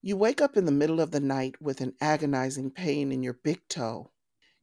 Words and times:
You 0.00 0.16
wake 0.16 0.40
up 0.40 0.56
in 0.56 0.64
the 0.64 0.70
middle 0.70 1.00
of 1.00 1.10
the 1.10 1.18
night 1.18 1.60
with 1.60 1.80
an 1.80 1.92
agonizing 2.00 2.70
pain 2.70 3.10
in 3.10 3.24
your 3.24 3.32
big 3.32 3.66
toe. 3.68 4.12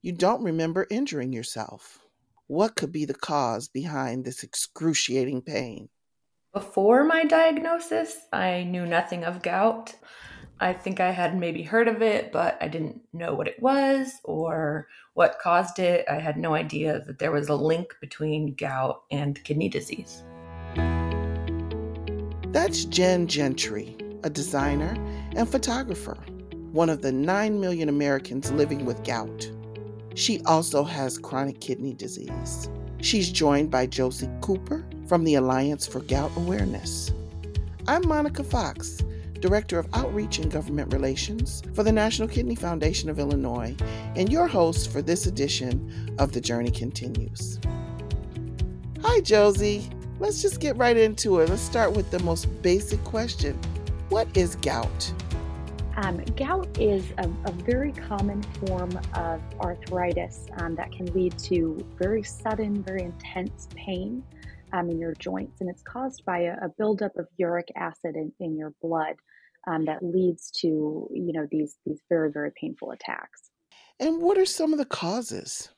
You 0.01 0.13
don't 0.13 0.41
remember 0.41 0.87
injuring 0.89 1.33
yourself. 1.33 1.99
What 2.47 2.77
could 2.77 2.93
be 2.93 3.03
the 3.03 3.13
cause 3.13 3.67
behind 3.67 4.23
this 4.23 4.43
excruciating 4.43 5.41
pain? 5.41 5.89
Before 6.53 7.03
my 7.03 7.25
diagnosis, 7.25 8.15
I 8.31 8.63
knew 8.63 8.85
nothing 8.85 9.25
of 9.25 9.41
gout. 9.41 9.93
I 10.61 10.71
think 10.71 11.01
I 11.01 11.11
had 11.11 11.37
maybe 11.37 11.63
heard 11.63 11.89
of 11.89 12.01
it, 12.01 12.31
but 12.31 12.57
I 12.61 12.69
didn't 12.69 13.01
know 13.11 13.33
what 13.33 13.49
it 13.49 13.61
was 13.61 14.13
or 14.23 14.87
what 15.15 15.39
caused 15.39 15.79
it. 15.79 16.05
I 16.09 16.17
had 16.17 16.37
no 16.37 16.55
idea 16.55 17.01
that 17.07 17.19
there 17.19 17.33
was 17.33 17.49
a 17.49 17.55
link 17.55 17.93
between 17.99 18.55
gout 18.55 19.03
and 19.11 19.43
kidney 19.43 19.67
disease. 19.67 20.23
That's 22.53 22.85
Jen 22.85 23.27
Gentry, 23.27 23.97
a 24.25 24.29
designer 24.29 24.97
and 25.35 25.47
photographer, 25.47 26.17
one 26.71 26.89
of 26.89 27.03
the 27.03 27.11
9 27.11 27.61
million 27.61 27.89
Americans 27.89 28.51
living 28.51 28.83
with 28.83 29.03
gout. 29.03 29.51
She 30.15 30.41
also 30.45 30.83
has 30.83 31.19
chronic 31.19 31.61
kidney 31.61 31.93
disease. 31.93 32.67
She's 33.01 33.31
joined 33.31 33.69
by 33.69 33.85
Josie 33.85 34.29
Cooper 34.41 34.83
from 35.07 35.25
the 35.25 35.35
Alliance 35.35 35.85
for 35.85 35.99
Gout 35.99 36.31
Awareness. 36.37 37.13
I'm 37.87 38.07
Monica 38.07 38.43
Fox 38.43 39.03
Director 39.41 39.77
of 39.77 39.87
Outreach 39.93 40.39
and 40.39 40.51
Government 40.51 40.91
Relations 40.91 41.61
for 41.75 41.83
the 41.83 41.91
National 41.91 42.27
Kidney 42.27 42.55
Foundation 42.55 43.11
of 43.11 43.19
Illinois, 43.19 43.75
and 44.15 44.31
your 44.31 44.47
host 44.47 44.91
for 44.91 45.03
this 45.03 45.27
edition 45.27 46.15
of 46.17 46.31
The 46.31 46.41
Journey 46.41 46.71
Continues. 46.71 47.59
Hi, 49.03 49.21
Josie. 49.21 49.87
Let's 50.19 50.41
just 50.41 50.59
get 50.59 50.75
right 50.77 50.97
into 50.97 51.41
it. 51.41 51.49
Let's 51.49 51.61
start 51.61 51.91
with 51.91 52.09
the 52.09 52.19
most 52.19 52.45
basic 52.63 53.03
question 53.03 53.59
What 54.09 54.37
is 54.37 54.55
gout? 54.57 55.13
Um, 55.97 56.17
gout 56.35 56.67
is 56.79 57.11
a, 57.17 57.27
a, 57.45 57.51
very 57.51 57.91
common 57.91 58.43
form 58.43 58.91
of 59.15 59.41
arthritis 59.59 60.45
um, 60.57 60.75
that 60.75 60.91
can 60.91 61.07
lead 61.13 61.35
to 61.39 61.83
very 61.97 62.21
sudden, 62.21 62.83
very 62.83 63.01
intense 63.01 63.67
pain 63.75 64.23
um, 64.73 64.91
in 64.91 64.99
your 64.99 65.13
joints, 65.15 65.61
and 65.61 65.71
it's 65.71 65.81
caused 65.81 66.23
by 66.23 66.41
a, 66.41 66.53
a 66.65 66.69
buildup 66.77 67.17
of 67.17 67.27
uric 67.37 67.69
acid 67.75 68.15
in, 68.15 68.31
in 68.39 68.55
your 68.55 68.73
blood 68.79 69.15
um, 69.67 69.85
that 69.85 70.03
leads 70.03 70.51
to 70.61 71.09
you 71.11 71.33
know 71.33 71.47
these 71.49 71.77
these 71.87 72.01
very 72.07 72.31
very 72.31 72.51
painful 72.61 72.91
attacks. 72.91 73.49
And 73.99 74.21
what 74.21 74.37
are 74.37 74.45
some 74.45 74.71
of 74.71 74.77
the 74.77 74.85
causes? 74.85 75.69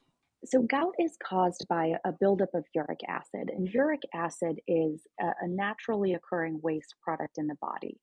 So 0.44 0.62
gout 0.64 0.96
is 1.00 1.16
caused 1.24 1.66
by 1.70 1.94
a 2.06 2.12
buildup 2.12 2.54
of 2.54 2.66
uric 2.74 3.00
acid, 3.08 3.50
and 3.56 3.70
uric 3.70 4.02
acid 4.14 4.60
is 4.68 5.08
a, 5.22 5.28
a 5.42 5.48
naturally 5.48 6.14
occurring 6.14 6.60
waste 6.62 6.96
product 7.02 7.38
in 7.38 7.48
the 7.48 7.56
body. 7.62 7.98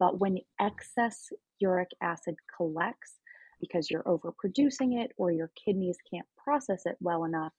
But 0.00 0.18
when 0.18 0.38
excess 0.58 1.28
uric 1.60 1.90
acid 2.02 2.34
collects, 2.56 3.20
because 3.60 3.90
you're 3.90 4.02
overproducing 4.04 5.00
it 5.04 5.12
or 5.18 5.30
your 5.30 5.52
kidneys 5.62 5.98
can't 6.10 6.26
process 6.42 6.86
it 6.86 6.96
well 7.00 7.24
enough, 7.24 7.52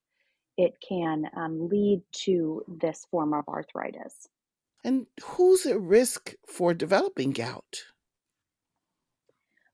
it 0.57 0.73
can 0.87 1.25
um, 1.37 1.69
lead 1.69 2.01
to 2.23 2.63
this 2.67 3.05
form 3.09 3.33
of 3.33 3.47
arthritis. 3.47 4.27
And 4.83 5.05
who's 5.23 5.65
at 5.67 5.79
risk 5.79 6.33
for 6.47 6.73
developing 6.73 7.31
gout? 7.31 7.83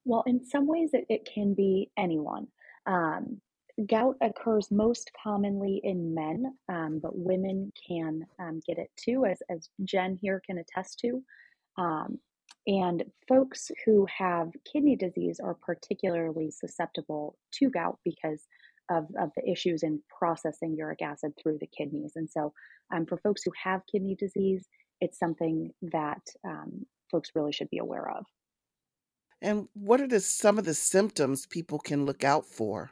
Well, 0.04 0.24
in 0.28 0.46
some 0.46 0.68
ways, 0.68 0.90
it, 0.94 1.06
it 1.10 1.28
can 1.34 1.54
be 1.54 1.90
anyone. 1.98 2.48
Um, 2.86 3.42
gout 3.90 4.16
occurs 4.22 4.70
most 4.72 5.10
commonly 5.22 5.80
in 5.84 6.14
men, 6.14 6.54
um, 6.68 7.00
but 7.02 7.18
women 7.18 7.72
can 7.88 8.26
um, 8.40 8.60
get 8.68 8.78
it 8.78 8.90
too, 8.98 9.26
as, 9.26 9.40
as 9.50 9.70
Jen 9.86 10.18
here 10.22 10.42
can 10.46 10.58
attest 10.58 11.00
to. 11.00 11.24
And 12.68 13.06
folks 13.30 13.72
who 13.86 14.06
have 14.18 14.52
kidney 14.72 14.98
disease 14.98 15.40
are 15.40 15.54
particularly 15.54 16.52
susceptible 16.52 17.38
to 17.54 17.70
gout 17.70 17.98
because 18.04 18.46
of, 18.92 19.06
of 19.20 19.32
the 19.36 19.50
issues 19.50 19.84
in 19.84 20.02
processing 20.10 20.76
uric 20.78 21.02
acid 21.02 21.32
through 21.42 21.60
the 21.60 21.68
kidneys. 21.68 22.14
And 22.16 22.30
so, 22.30 22.54
um, 22.94 23.06
for 23.06 23.18
folks 23.18 23.44
who 23.44 23.52
have 23.64 23.82
kidney 23.90 24.16
disease, 24.16 24.68
it's 25.02 25.18
something 25.18 25.72
that 25.82 26.22
um, 26.46 26.86
folks 27.10 27.32
really 27.36 27.54
should 27.54 27.70
be 27.70 27.78
aware 27.78 28.10
of. 28.10 28.26
And 29.42 29.68
what 29.74 30.02
are 30.02 30.08
the, 30.08 30.20
some 30.20 30.58
of 30.58 30.66
the 30.66 30.74
symptoms 30.74 31.46
people 31.46 31.80
can 31.80 32.06
look 32.06 32.24
out 32.24 32.46
for? 32.46 32.92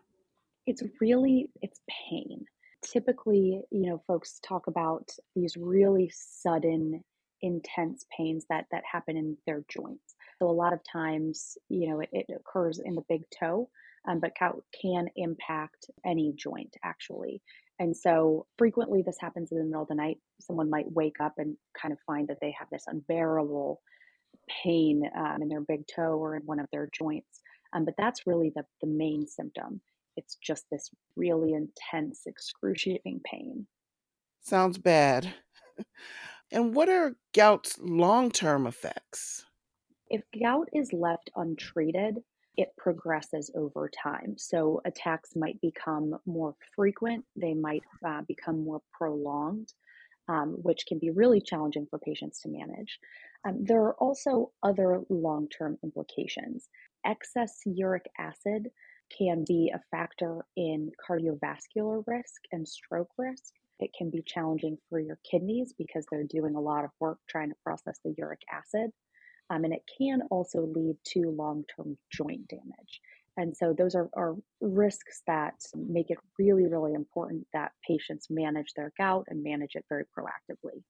It's 0.68 0.84
really 1.02 1.50
it's 1.62 1.82
pain. 2.10 2.46
Typically, 2.84 3.62
you 3.72 3.90
know, 3.90 4.02
folks 4.08 4.40
talk 4.48 4.68
about 4.68 5.10
these 5.36 5.58
really 5.58 6.12
sudden 6.14 7.04
intense 7.46 8.06
pains 8.16 8.46
that 8.50 8.66
that 8.72 8.84
happen 8.90 9.18
in 9.18 9.38
their 9.46 9.64
joints. 9.70 10.16
So 10.40 10.50
a 10.50 10.52
lot 10.52 10.74
of 10.74 10.80
times, 10.92 11.58
you 11.70 11.90
know, 11.90 12.02
it, 12.02 12.10
it 12.12 12.26
occurs 12.36 12.80
in 12.84 12.96
the 12.96 13.04
big 13.08 13.22
toe, 13.38 13.70
um, 14.08 14.20
but 14.20 14.34
can 14.82 15.08
impact 15.16 15.90
any 16.06 16.34
joint 16.36 16.76
actually. 16.84 17.42
And 17.80 17.96
so 17.96 18.46
frequently 18.58 19.02
this 19.02 19.18
happens 19.20 19.52
in 19.52 19.58
the 19.58 19.66
middle 19.66 19.82
of 19.82 19.88
the 19.88 19.96
night. 19.96 20.18
Someone 20.40 20.70
might 20.70 20.92
wake 20.92 21.20
up 21.22 21.34
and 21.38 21.56
kind 21.80 21.92
of 21.92 22.00
find 22.06 22.28
that 22.30 22.38
they 22.42 22.56
have 22.58 22.70
this 22.72 22.86
unbearable 22.88 23.82
pain 24.64 25.04
um, 25.18 25.42
in 25.42 25.50
their 25.50 25.62
big 25.62 25.86
toe 25.94 26.18
or 26.18 26.36
in 26.36 26.44
one 26.44 26.60
of 26.60 26.68
their 26.72 26.90
joints. 26.92 27.42
Um, 27.74 27.86
but 27.86 27.96
that's 27.98 28.28
really 28.28 28.52
the, 28.56 28.64
the 28.82 28.88
main 28.88 29.28
symptom. 29.28 29.82
It's 30.16 30.38
just 30.42 30.66
this 30.72 30.90
really 31.18 31.54
intense, 31.54 32.22
excruciating 32.26 33.22
pain. 33.26 33.68
Sounds 34.42 34.78
bad. 34.78 35.34
and 36.52 36.76
what 36.76 36.90
are 36.90 37.16
gout's 37.34 37.78
long 37.80 38.32
term 38.32 38.68
effects? 38.68 39.46
If 40.10 40.22
gout 40.40 40.70
is 40.74 40.94
left 40.94 41.30
untreated, 41.36 42.20
it 42.58 42.70
progresses 42.78 43.52
over 43.56 43.90
time. 43.90 44.36
So 44.38 44.82
attacks 44.86 45.36
might 45.36 45.60
become 45.62 46.18
more 46.26 46.56
frequent, 46.76 47.26
they 47.36 47.54
might 47.54 47.84
uh, 48.06 48.22
become 48.28 48.64
more 48.64 48.82
prolonged, 48.94 49.74
um, 50.30 50.58
which 50.62 50.86
can 50.88 51.00
be 51.00 51.12
really 51.12 51.42
challenging 51.42 51.88
for 51.90 52.00
patients 52.00 52.40
to 52.42 52.50
manage. 52.50 53.00
Um, 53.46 53.64
there 53.64 53.82
are 53.82 53.96
also 53.96 54.52
other 54.64 55.02
long 55.10 55.48
term 55.50 55.78
implications. 55.84 56.70
Excess 57.06 57.60
uric 57.66 58.06
acid 58.18 58.70
can 59.16 59.44
be 59.48 59.72
a 59.74 59.82
factor 59.92 60.46
in 60.56 60.92
cardiovascular 61.08 62.04
risk 62.08 62.42
and 62.52 62.68
stroke 62.68 63.12
risk. 63.18 63.54
It 63.80 63.92
can 63.98 64.10
be 64.10 64.24
challenging 64.26 64.78
for 64.90 65.00
your 65.00 65.20
kidneys 65.30 65.74
because 65.78 66.06
they're 66.10 66.24
doing 66.24 66.56
a 66.56 66.62
lot 66.62 66.86
of 66.86 66.92
work 67.00 67.20
trying 67.30 67.50
to 67.50 67.56
process 67.64 68.00
the 68.04 68.14
uric 68.18 68.42
acid. 68.52 68.92
Um, 69.50 69.64
and 69.64 69.74
it 69.74 69.84
can 69.98 70.22
also 70.32 70.62
lead 70.66 70.96
to 71.14 71.30
long 71.30 71.64
term 71.76 71.98
joint 72.12 72.48
damage. 72.48 73.02
And 73.38 73.56
so, 73.56 73.74
those 73.78 73.96
are, 73.96 74.10
are 74.16 74.36
risks 74.62 75.22
that 75.28 75.56
make 75.76 76.10
it 76.10 76.18
really, 76.40 76.68
really 76.68 76.94
important 76.94 77.46
that 77.54 77.74
patients 77.86 78.28
manage 78.30 78.74
their 78.76 78.94
gout 78.98 79.26
and 79.28 79.44
manage 79.44 79.76
it 79.76 79.86
very 79.90 80.06
proactively. 80.18 80.84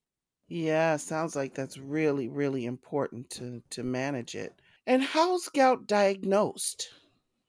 Yeah, 0.48 0.98
sounds 0.98 1.36
like 1.36 1.56
that's 1.56 1.78
really, 1.78 2.30
really 2.30 2.66
important 2.66 3.32
to, 3.32 3.64
to 3.72 3.84
manage 3.84 4.36
it. 4.36 4.54
And 4.86 5.02
how's 5.02 5.50
gout 5.50 5.88
diagnosed? 5.88 6.90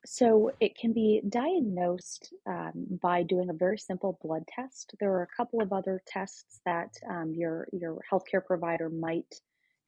So, 0.07 0.53
it 0.61 0.77
can 0.79 0.93
be 0.93 1.21
diagnosed 1.29 2.33
um, 2.49 2.87
by 3.03 3.25
doing 3.25 3.51
a 3.51 3.55
very 3.55 3.79
simple 3.79 4.19
blood 4.23 4.45
test. 4.49 4.95
There 5.01 5.13
are 5.13 5.23
a 5.23 5.37
couple 5.37 5.61
of 5.61 5.73
other 5.73 6.01
tests 6.07 6.61
that 6.65 6.95
um, 7.11 7.33
your, 7.35 7.69
your 7.73 7.99
healthcare 8.11 8.45
provider 8.45 8.89
might 8.89 9.35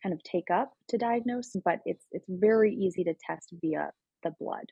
kind 0.02 0.12
of 0.12 0.22
take 0.22 0.50
up 0.50 0.72
to 0.88 0.98
diagnose, 0.98 1.56
but 1.64 1.80
it's 1.84 2.06
it's 2.12 2.26
very 2.28 2.74
easy 2.74 3.04
to 3.04 3.14
test 3.14 3.52
via 3.60 3.90
the 4.22 4.32
blood. 4.38 4.64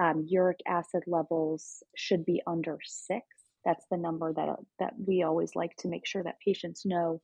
Um, 0.00 0.24
uric 0.28 0.60
acid 0.66 1.02
levels 1.06 1.82
should 1.96 2.24
be 2.24 2.42
under 2.46 2.78
six. 2.84 3.26
That's 3.64 3.84
the 3.90 3.96
number 3.96 4.32
that 4.32 4.56
that 4.78 4.94
we 5.06 5.22
always 5.22 5.54
like 5.54 5.74
to 5.78 5.88
make 5.88 6.06
sure 6.06 6.22
that 6.22 6.40
patients 6.44 6.84
know. 6.84 7.20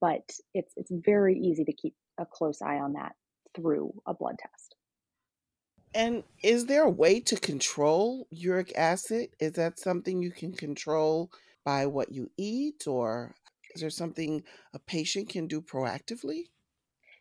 But 0.00 0.30
it's 0.54 0.72
it's 0.76 0.90
very 0.90 1.38
easy 1.38 1.64
to 1.64 1.72
keep 1.72 1.94
a 2.18 2.26
close 2.26 2.62
eye 2.62 2.78
on 2.78 2.94
that 2.94 3.12
through 3.54 3.92
a 4.06 4.14
blood 4.14 4.36
test. 4.38 4.74
And 5.94 6.24
is 6.42 6.66
there 6.66 6.82
a 6.84 6.90
way 6.90 7.20
to 7.20 7.36
control 7.40 8.26
uric 8.30 8.76
acid? 8.76 9.34
Is 9.40 9.52
that 9.52 9.78
something 9.78 10.20
you 10.20 10.30
can 10.30 10.52
control 10.52 11.32
by 11.64 11.86
what 11.86 12.12
you 12.12 12.30
eat, 12.36 12.86
or 12.86 13.34
is 13.74 13.80
there 13.80 13.88
something 13.90 14.44
a 14.74 14.78
patient 14.78 15.30
can 15.30 15.46
do 15.46 15.62
proactively? 15.62 16.48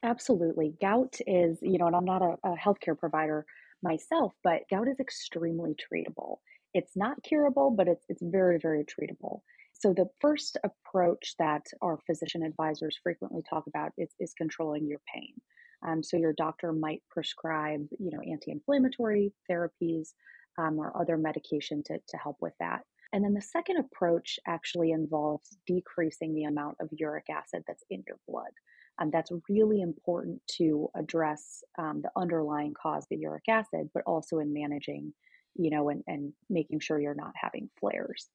Absolutely. 0.04 0.76
Gout 0.82 1.20
is, 1.26 1.60
you 1.62 1.78
know, 1.78 1.88
and 1.88 1.96
I'm 1.96 2.06
not 2.06 2.22
a, 2.22 2.38
a 2.44 2.56
healthcare 2.58 2.98
provider 2.98 3.46
myself, 3.82 4.34
but 4.44 4.64
gout 4.70 4.88
is 4.88 5.00
extremely 5.00 5.76
treatable. 5.76 6.38
It's 6.74 6.96
not 6.98 7.24
curable, 7.24 7.72
but 7.72 7.88
it's 7.88 8.06
it's 8.10 8.22
very, 8.22 8.58
very 8.60 8.84
treatable. 8.84 9.42
So 9.74 9.94
the 9.94 10.10
first 10.20 10.58
approach 10.64 11.36
that 11.40 11.66
our 11.82 12.00
physician 12.06 12.44
advisors 12.44 12.98
frequently 13.02 13.42
talk 13.50 13.66
about 13.68 13.92
is, 13.98 14.14
is 14.20 14.34
controlling 14.34 14.88
your 14.88 15.00
pain. 15.14 15.42
Um, 15.86 16.04
so 16.04 16.18
your 16.18 16.34
doctor 16.34 16.72
might 16.72 17.02
prescribe, 17.10 17.86
you 18.00 18.12
know, 18.12 18.22
anti-inflammatory 18.22 19.34
therapies 19.50 20.10
um, 20.58 20.80
or 20.80 20.96
other 21.00 21.18
medication 21.18 21.84
to, 21.86 22.00
to 22.08 22.18
help 22.18 22.38
with 22.42 22.54
that. 22.60 22.82
And 23.12 23.24
then 23.24 23.34
the 23.34 23.42
second 23.42 23.78
approach 23.78 24.40
actually 24.48 24.92
involves 24.92 25.58
decreasing 25.68 26.34
the 26.34 26.46
amount 26.46 26.78
of 26.80 26.90
uric 26.92 27.30
acid 27.30 27.64
that's 27.68 27.84
in 27.90 28.04
your 28.08 28.18
blood. 28.28 28.52
Um, 29.00 29.12
that's 29.12 29.32
really 29.50 29.82
important 29.82 30.42
to 30.58 30.90
address 30.96 31.64
um, 31.78 32.02
the 32.02 32.12
underlying 32.16 32.74
cause, 32.74 33.06
the 33.10 33.18
uric 33.18 33.48
acid, 33.50 33.90
but 33.94 34.04
also 34.06 34.40
in 34.40 34.54
managing, 34.54 35.14
you 35.56 35.70
know, 35.70 35.90
and, 35.90 36.04
and 36.08 36.34
making 36.50 36.80
sure 36.80 37.00
you're 37.00 37.14
not 37.14 37.34
having 37.36 37.70
flares. 37.80 38.30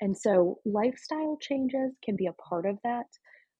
And 0.00 0.16
so 0.16 0.58
lifestyle 0.64 1.38
changes 1.40 1.92
can 2.04 2.16
be 2.16 2.26
a 2.26 2.32
part 2.32 2.66
of 2.66 2.78
that, 2.84 3.06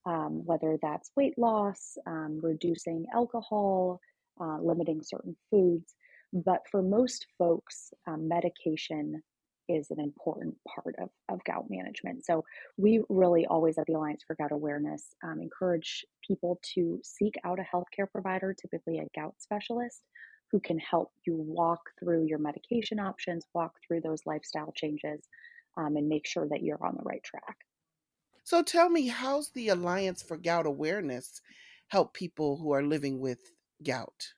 um, 0.07 0.43
whether 0.45 0.79
that's 0.83 1.11
weight 1.17 1.39
loss, 1.39 1.97
um, 2.07 2.41
reducing 2.43 3.07
alcohol, 3.15 4.01
uh, 4.41 4.59
limiting 4.61 5.03
certain 5.03 5.37
foods. 5.51 5.95
But 6.33 6.63
for 6.71 6.83
most 6.83 7.27
folks, 7.39 7.93
um, 8.07 8.29
medication 8.29 9.23
is 9.69 9.91
an 9.91 10.01
important 10.01 10.55
part 10.75 10.95
of, 11.01 11.09
of 11.31 11.43
gout 11.45 11.67
management. 11.71 12.25
So 12.25 12.45
we 12.77 13.03
really 13.09 13.47
always 13.47 13.79
at 13.79 13.87
the 13.87 13.95
Alliance 13.95 14.23
for 14.27 14.37
Gout 14.37 14.53
Awareness 14.53 15.15
um, 15.23 15.41
encourage 15.41 16.05
people 16.27 16.61
to 16.75 17.01
seek 17.03 17.35
out 17.45 17.59
a 17.59 17.63
healthcare 17.63 18.11
provider, 18.11 18.55
typically 18.55 18.99
a 18.99 19.07
gout 19.19 19.35
specialist, 19.39 20.03
who 20.51 20.61
can 20.61 20.79
help 20.79 21.11
you 21.27 21.37
walk 21.37 21.81
through 21.99 22.27
your 22.27 22.39
medication 22.39 23.01
options, 23.01 23.47
walk 23.55 23.73
through 23.87 24.03
those 24.03 24.21
lifestyle 24.27 24.73
changes, 24.77 25.27
um, 25.77 25.97
and 25.97 26.09
make 26.09 26.27
sure 26.27 26.47
that 26.49 26.63
you're 26.63 26.85
on 26.85 26.95
the 26.97 27.03
right 27.05 27.23
track. 27.25 27.57
So 28.45 28.63
tell 28.63 28.91
me, 28.91 29.09
how's 29.09 29.49
the 29.51 29.71
Alliance 29.71 30.23
for 30.23 30.37
Gout 30.37 30.67
Awareness 30.67 31.41
help 31.89 32.13
people 32.13 32.59
who 32.59 32.73
are 32.73 32.83
living 32.83 33.19
with 33.19 33.53
gout? 33.83 34.35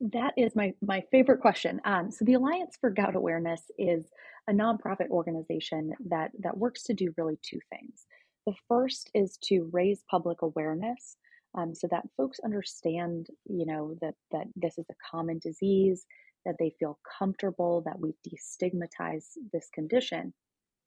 That 0.00 0.34
is 0.36 0.54
my, 0.54 0.74
my 0.82 1.02
favorite 1.10 1.40
question. 1.40 1.80
Um, 1.86 2.10
so, 2.10 2.26
the 2.26 2.34
Alliance 2.34 2.76
for 2.78 2.90
Gout 2.90 3.16
Awareness 3.16 3.62
is 3.78 4.04
a 4.48 4.52
nonprofit 4.52 5.08
organization 5.08 5.94
that, 6.08 6.32
that 6.40 6.58
works 6.58 6.82
to 6.84 6.92
do 6.92 7.14
really 7.16 7.38
two 7.40 7.60
things. 7.70 8.06
The 8.46 8.54
first 8.68 9.10
is 9.14 9.38
to 9.44 9.70
raise 9.72 10.04
public 10.10 10.42
awareness 10.42 11.16
um, 11.56 11.74
so 11.74 11.88
that 11.90 12.06
folks 12.18 12.38
understand, 12.44 13.28
you 13.46 13.64
know, 13.64 13.96
that, 14.02 14.14
that 14.30 14.46
this 14.56 14.76
is 14.76 14.84
a 14.90 15.10
common 15.10 15.38
disease, 15.38 16.04
that 16.44 16.56
they 16.58 16.74
feel 16.78 16.98
comfortable, 17.18 17.82
that 17.86 17.98
we 17.98 18.12
destigmatize 18.28 19.24
this 19.54 19.70
condition. 19.72 20.34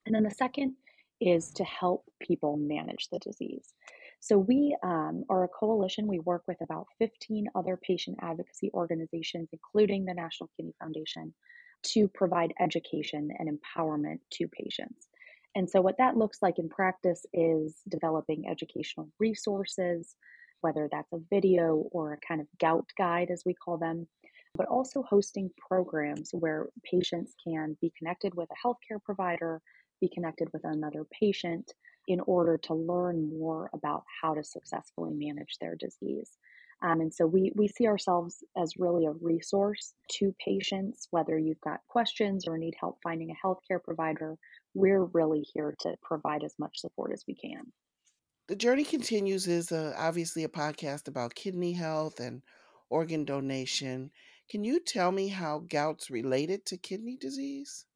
And 0.05 0.13
then 0.13 0.23
the 0.23 0.29
second 0.29 0.75
is 1.19 1.51
to 1.53 1.63
help 1.63 2.05
people 2.21 2.57
manage 2.57 3.09
the 3.11 3.19
disease. 3.19 3.73
So 4.19 4.37
we 4.37 4.75
um, 4.83 5.23
are 5.29 5.43
a 5.43 5.47
coalition. 5.47 6.07
We 6.07 6.19
work 6.19 6.43
with 6.47 6.61
about 6.61 6.87
15 6.99 7.47
other 7.55 7.77
patient 7.77 8.17
advocacy 8.21 8.71
organizations, 8.73 9.49
including 9.51 10.05
the 10.05 10.13
National 10.13 10.49
Kidney 10.57 10.73
Foundation, 10.79 11.33
to 11.83 12.07
provide 12.07 12.53
education 12.59 13.29
and 13.37 13.49
empowerment 13.49 14.19
to 14.33 14.47
patients. 14.47 15.07
And 15.55 15.69
so, 15.69 15.81
what 15.81 15.97
that 15.97 16.17
looks 16.17 16.39
like 16.41 16.59
in 16.59 16.69
practice 16.69 17.25
is 17.33 17.81
developing 17.87 18.47
educational 18.47 19.09
resources, 19.19 20.15
whether 20.61 20.89
that's 20.91 21.13
a 21.13 21.19
video 21.29 21.87
or 21.91 22.13
a 22.13 22.27
kind 22.27 22.41
of 22.41 22.47
gout 22.59 22.89
guide, 22.97 23.29
as 23.31 23.43
we 23.45 23.53
call 23.53 23.77
them, 23.77 24.07
but 24.55 24.67
also 24.67 25.03
hosting 25.03 25.49
programs 25.67 26.31
where 26.31 26.67
patients 26.83 27.33
can 27.43 27.77
be 27.81 27.91
connected 27.97 28.33
with 28.35 28.49
a 28.51 28.67
healthcare 28.67 29.01
provider, 29.03 29.61
be 30.01 30.09
connected 30.09 30.47
with 30.53 30.63
another 30.63 31.05
patient, 31.05 31.73
in 32.07 32.21
order 32.21 32.57
to 32.57 32.73
learn 32.73 33.37
more 33.37 33.69
about 33.73 34.03
how 34.21 34.33
to 34.33 34.43
successfully 34.43 35.13
manage 35.13 35.57
their 35.59 35.75
disease. 35.75 36.37
Um, 36.81 37.01
and 37.01 37.13
so 37.13 37.25
we, 37.25 37.51
we 37.55 37.67
see 37.67 37.87
ourselves 37.87 38.43
as 38.55 38.77
really 38.77 39.07
a 39.07 39.11
resource 39.11 39.93
to 40.19 40.33
patients, 40.43 41.07
whether 41.09 41.37
you've 41.37 41.61
got 41.61 41.79
questions 41.87 42.47
or 42.47 42.57
need 42.57 42.75
help 42.79 42.99
finding 43.01 43.31
a 43.31 43.47
healthcare 43.47 43.83
provider. 43.83 44.37
We're 44.75 45.05
really 45.05 45.43
here 45.53 45.75
to 45.81 45.95
provide 46.03 46.43
as 46.43 46.53
much 46.59 46.79
support 46.79 47.11
as 47.13 47.25
we 47.27 47.33
can. 47.33 47.73
The 48.47 48.55
Journey 48.55 48.83
Continues 48.83 49.47
is 49.47 49.71
a, 49.71 49.93
obviously 49.97 50.43
a 50.43 50.49
podcast 50.49 51.07
about 51.07 51.35
kidney 51.35 51.73
health 51.73 52.19
and 52.19 52.43
organ 52.89 53.25
donation. 53.25 54.11
Can 54.49 54.63
you 54.63 54.79
tell 54.79 55.11
me 55.11 55.27
how 55.29 55.63
gout's 55.67 56.09
related 56.09 56.65
to 56.67 56.77
kidney 56.77 57.17
disease? 57.19 57.86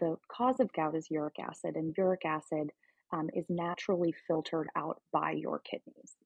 The 0.00 0.16
cause 0.28 0.60
of 0.60 0.72
gout 0.72 0.96
is 0.96 1.10
uric 1.10 1.38
acid, 1.38 1.76
and 1.76 1.94
uric 1.96 2.24
acid 2.24 2.72
um, 3.12 3.30
is 3.34 3.46
naturally 3.48 4.12
filtered 4.26 4.68
out 4.76 5.00
by 5.12 5.32
your 5.32 5.60
kidneys. 5.60 6.16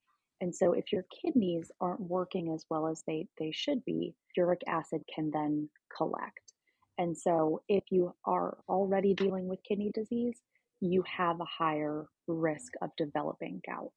And 0.41 0.55
so, 0.55 0.73
if 0.73 0.93
your 0.93 1.05
kidneys 1.23 1.71
aren't 1.81 2.01
working 2.01 2.53
as 2.53 2.65
well 2.71 2.87
as 2.87 3.03
they, 3.07 3.27
they 3.39 3.51
should 3.53 3.85
be, 3.85 4.15
uric 4.37 4.63
acid 4.67 5.03
can 5.13 5.31
then 5.31 5.69
collect. 5.95 6.55
And 6.97 7.17
so, 7.17 7.63
if 7.69 7.85
you 7.91 8.15
are 8.25 8.57
already 8.69 9.15
dealing 9.15 9.49
with 9.49 9.63
kidney 9.65 9.91
disease, 9.93 10.41
you 10.81 11.03
have 11.03 11.41
a 11.41 11.45
higher 11.45 12.07
risk 12.27 12.73
of 12.81 12.91
developing 12.97 13.61
gout. 13.67 13.93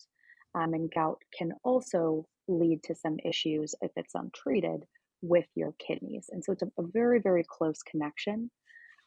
Um, 0.53 0.73
and 0.73 0.91
gout 0.91 1.19
can 1.37 1.53
also 1.63 2.25
lead 2.47 2.83
to 2.83 2.95
some 2.95 3.17
issues 3.23 3.73
if 3.81 3.91
it's 3.95 4.15
untreated 4.15 4.85
with 5.21 5.45
your 5.55 5.73
kidneys. 5.79 6.29
And 6.31 6.43
so, 6.43 6.51
it's 6.53 6.63
a, 6.63 6.71
a 6.77 6.87
very, 6.91 7.19
very 7.19 7.45
close 7.47 7.81
connection 7.83 8.49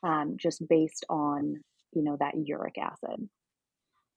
um, 0.05 0.37
just 0.37 0.67
based 0.69 1.05
on 1.09 1.57
you 1.93 2.03
know 2.03 2.17
that 2.21 2.35
uric 2.37 2.79
acid. 2.79 3.29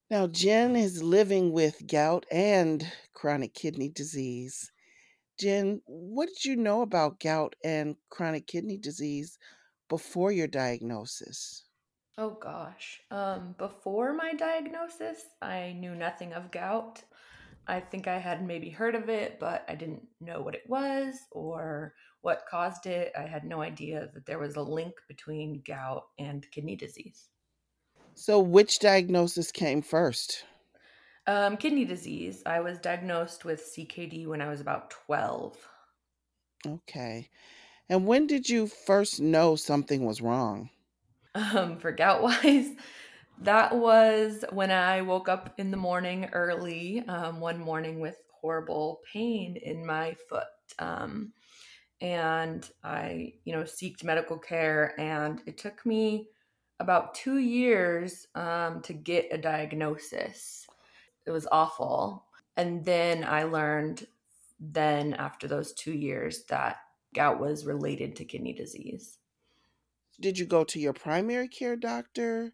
Now, 0.09 0.27
Jen 0.27 0.75
is 0.75 1.03
living 1.03 1.51
with 1.51 1.85
gout 1.85 2.25
and 2.31 2.89
chronic 3.13 3.53
kidney 3.53 3.89
disease. 3.89 4.71
Jen, 5.37 5.81
what 5.85 6.29
did 6.29 6.45
you 6.45 6.55
know 6.55 6.81
about 6.81 7.19
gout 7.19 7.55
and 7.63 7.95
chronic 8.09 8.47
kidney 8.47 8.77
disease 8.77 9.37
before 9.89 10.31
your 10.31 10.47
diagnosis? 10.47 11.65
Oh 12.17 12.31
gosh. 12.31 13.01
Um, 13.11 13.53
before 13.57 14.13
my 14.13 14.33
diagnosis, 14.33 15.21
I 15.41 15.75
knew 15.77 15.93
nothing 15.93 16.33
of 16.33 16.51
gout. 16.51 17.03
I 17.67 17.79
think 17.79 18.07
I 18.07 18.17
had 18.17 18.45
maybe 18.45 18.69
heard 18.69 18.95
of 18.95 19.09
it, 19.09 19.39
but 19.39 19.65
I 19.67 19.75
didn't 19.75 20.07
know 20.21 20.41
what 20.41 20.55
it 20.55 20.63
was 20.67 21.15
or 21.31 21.93
what 22.21 22.45
caused 22.49 22.85
it. 22.85 23.11
I 23.17 23.23
had 23.23 23.43
no 23.43 23.61
idea 23.61 24.09
that 24.13 24.25
there 24.25 24.39
was 24.39 24.55
a 24.55 24.61
link 24.61 24.93
between 25.07 25.61
gout 25.67 26.03
and 26.17 26.49
kidney 26.51 26.75
disease. 26.75 27.27
So, 28.15 28.39
which 28.39 28.79
diagnosis 28.79 29.51
came 29.51 29.81
first? 29.81 30.45
Um, 31.27 31.57
kidney 31.57 31.83
disease. 31.83 32.41
I 32.45 32.61
was 32.61 32.77
diagnosed 32.77 33.43
with 33.43 33.61
CKD 33.61 34.27
when 34.27 34.41
I 34.41 34.47
was 34.47 34.61
about 34.61 34.89
12. 34.89 35.57
Okay. 36.65 37.29
And 37.89 38.05
when 38.05 38.27
did 38.27 38.49
you 38.49 38.67
first 38.67 39.19
know 39.19 39.55
something 39.55 40.05
was 40.05 40.21
wrong? 40.21 40.69
Um, 41.35 41.77
for 41.77 41.91
gout 41.91 42.23
wise, 42.23 42.71
that 43.41 43.75
was 43.75 44.43
when 44.51 44.71
I 44.71 45.01
woke 45.01 45.29
up 45.29 45.53
in 45.57 45.71
the 45.71 45.77
morning 45.77 46.29
early, 46.33 47.03
um, 47.07 47.39
one 47.39 47.59
morning 47.59 47.99
with 47.99 48.17
horrible 48.31 49.01
pain 49.11 49.57
in 49.57 49.85
my 49.85 50.15
foot. 50.29 50.43
Um, 50.79 51.33
and 52.01 52.69
I, 52.83 53.33
you 53.43 53.53
know, 53.53 53.63
seeked 53.63 54.03
medical 54.03 54.37
care, 54.37 54.99
and 54.99 55.41
it 55.45 55.57
took 55.57 55.85
me 55.85 56.29
about 56.79 57.15
two 57.15 57.39
years 57.39 58.27
um, 58.35 58.81
to 58.83 58.93
get 58.93 59.27
a 59.31 59.37
diagnosis. 59.37 60.67
It 61.25 61.31
was 61.31 61.47
awful. 61.51 62.25
And 62.55 62.85
then 62.85 63.23
I 63.23 63.43
learned 63.43 64.05
then 64.59 65.13
after 65.13 65.47
those 65.47 65.73
two 65.73 65.93
years 65.93 66.43
that 66.45 66.77
gout 67.13 67.39
was 67.39 67.65
related 67.65 68.15
to 68.15 68.25
kidney 68.25 68.53
disease. 68.53 69.17
Did 70.19 70.37
you 70.39 70.45
go 70.45 70.63
to 70.63 70.79
your 70.79 70.93
primary 70.93 71.47
care 71.47 71.75
doctor, 71.75 72.53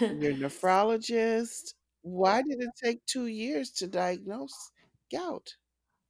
your 0.00 0.10
nephrologist? 0.34 1.74
Why 2.02 2.42
did 2.42 2.60
it 2.60 2.70
take 2.82 3.04
two 3.06 3.26
years 3.26 3.70
to 3.72 3.86
diagnose 3.86 4.72
gout? 5.12 5.54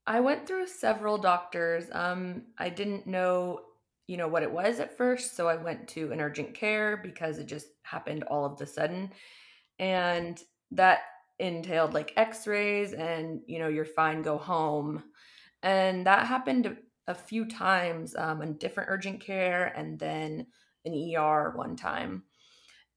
I 0.06 0.20
went 0.20 0.46
through 0.46 0.68
several 0.68 1.18
doctors. 1.18 1.84
Um, 1.92 2.42
I 2.58 2.70
didn't 2.70 3.06
know 3.06 3.60
you 4.08 4.16
know 4.16 4.26
what 4.26 4.42
it 4.42 4.50
was 4.50 4.80
at 4.80 4.96
first 4.96 5.36
so 5.36 5.46
i 5.46 5.54
went 5.54 5.86
to 5.86 6.10
an 6.10 6.20
urgent 6.20 6.54
care 6.54 6.96
because 6.96 7.38
it 7.38 7.46
just 7.46 7.68
happened 7.82 8.24
all 8.24 8.44
of 8.44 8.56
the 8.56 8.66
sudden 8.66 9.12
and 9.78 10.42
that 10.72 11.00
entailed 11.38 11.94
like 11.94 12.12
x-rays 12.16 12.94
and 12.94 13.40
you 13.46 13.58
know 13.60 13.68
you're 13.68 13.84
fine 13.84 14.22
go 14.22 14.36
home 14.36 15.04
and 15.62 16.06
that 16.06 16.26
happened 16.26 16.76
a 17.06 17.14
few 17.14 17.44
times 17.46 18.16
um, 18.16 18.42
in 18.42 18.54
different 18.54 18.90
urgent 18.90 19.20
care 19.20 19.66
and 19.76 19.98
then 19.98 20.46
an 20.84 21.14
er 21.16 21.52
one 21.54 21.76
time 21.76 22.24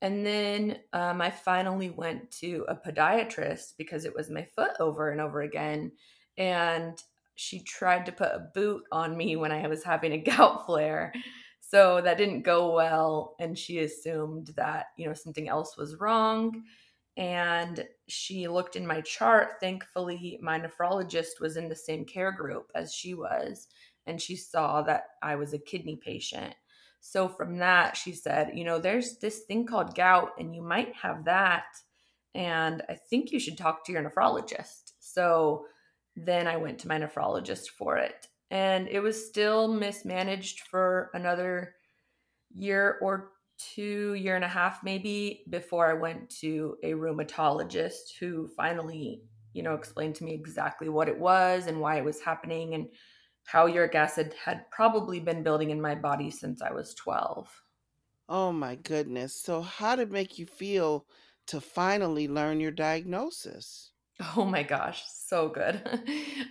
and 0.01 0.25
then 0.25 0.79
um, 0.93 1.21
i 1.21 1.29
finally 1.29 1.89
went 1.89 2.29
to 2.31 2.65
a 2.67 2.75
podiatrist 2.75 3.73
because 3.77 4.05
it 4.05 4.15
was 4.15 4.29
my 4.29 4.43
foot 4.43 4.71
over 4.79 5.11
and 5.11 5.21
over 5.21 5.41
again 5.41 5.91
and 6.37 7.01
she 7.35 7.59
tried 7.59 8.05
to 8.05 8.11
put 8.11 8.31
a 8.31 8.51
boot 8.53 8.83
on 8.91 9.17
me 9.17 9.35
when 9.35 9.51
I 9.51 9.67
was 9.67 9.83
having 9.83 10.11
a 10.11 10.17
gout 10.31 10.65
flare. 10.65 11.13
So 11.59 12.01
that 12.01 12.17
didn't 12.17 12.43
go 12.43 12.75
well. 12.75 13.35
And 13.39 13.57
she 13.57 13.79
assumed 13.79 14.51
that, 14.57 14.87
you 14.97 15.07
know, 15.07 15.13
something 15.13 15.47
else 15.47 15.77
was 15.77 15.99
wrong. 15.99 16.63
And 17.17 17.85
she 18.07 18.47
looked 18.47 18.75
in 18.75 18.85
my 18.85 19.01
chart. 19.01 19.59
Thankfully, 19.59 20.39
my 20.41 20.59
nephrologist 20.59 21.39
was 21.39 21.57
in 21.57 21.67
the 21.67 21.75
same 21.75 22.05
care 22.05 22.31
group 22.31 22.71
as 22.75 22.93
she 22.93 23.13
was. 23.13 23.67
And 24.05 24.21
she 24.21 24.35
saw 24.35 24.81
that 24.83 25.03
I 25.21 25.35
was 25.35 25.53
a 25.53 25.59
kidney 25.59 25.95
patient. 25.95 26.53
So 27.01 27.27
from 27.27 27.57
that, 27.57 27.97
she 27.97 28.13
said, 28.13 28.51
you 28.53 28.63
know, 28.63 28.79
there's 28.79 29.17
this 29.17 29.39
thing 29.39 29.65
called 29.65 29.95
gout, 29.95 30.29
and 30.39 30.55
you 30.55 30.61
might 30.61 30.95
have 30.95 31.25
that. 31.25 31.65
And 32.33 32.83
I 32.87 32.93
think 32.93 33.31
you 33.31 33.39
should 33.39 33.57
talk 33.57 33.83
to 33.85 33.91
your 33.91 34.07
nephrologist. 34.07 34.93
So 34.99 35.65
then 36.15 36.47
I 36.47 36.57
went 36.57 36.79
to 36.79 36.87
my 36.87 36.99
nephrologist 36.99 37.69
for 37.77 37.97
it. 37.97 38.27
And 38.51 38.87
it 38.87 38.99
was 38.99 39.27
still 39.27 39.67
mismanaged 39.67 40.61
for 40.69 41.09
another 41.13 41.73
year 42.53 42.97
or 43.01 43.31
two, 43.57 44.13
year 44.13 44.35
and 44.35 44.45
a 44.45 44.49
half 44.49 44.83
maybe, 44.83 45.43
before 45.49 45.89
I 45.89 45.93
went 45.93 46.29
to 46.41 46.75
a 46.83 46.91
rheumatologist 46.91 48.17
who 48.19 48.47
finally, 48.55 49.23
you 49.53 49.63
know, 49.63 49.73
explained 49.73 50.15
to 50.15 50.23
me 50.23 50.33
exactly 50.33 50.89
what 50.89 51.07
it 51.07 51.17
was 51.17 51.67
and 51.67 51.79
why 51.79 51.97
it 51.97 52.05
was 52.05 52.21
happening 52.21 52.73
and 52.73 52.87
how 53.45 53.65
uric 53.67 53.95
acid 53.95 54.33
had 54.33 54.69
probably 54.71 55.19
been 55.19 55.43
building 55.43 55.69
in 55.71 55.81
my 55.81 55.95
body 55.95 56.31
since 56.31 56.61
I 56.61 56.71
was 56.71 56.93
12. 56.95 57.63
Oh 58.27 58.51
my 58.51 58.75
goodness. 58.77 59.35
So, 59.35 59.61
how 59.61 59.95
did 59.95 60.07
it 60.07 60.11
make 60.11 60.39
you 60.39 60.47
feel 60.47 61.07
to 61.45 61.61
finally 61.61 62.27
learn 62.27 62.59
your 62.59 62.71
diagnosis? 62.71 63.93
Oh 64.35 64.45
my 64.45 64.63
gosh, 64.63 65.03
so 65.07 65.49
good. 65.49 65.75